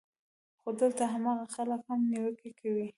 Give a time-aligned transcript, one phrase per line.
[0.61, 2.87] خو دلته هاغه خلک هم نېوکې کوي